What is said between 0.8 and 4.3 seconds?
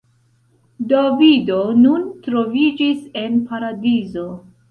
Davido nun troviĝis en Paradizo.